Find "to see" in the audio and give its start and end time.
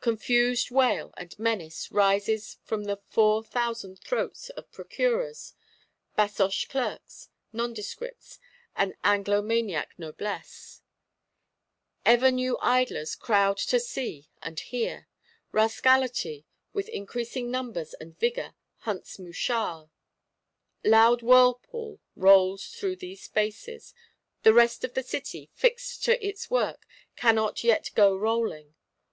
13.58-14.28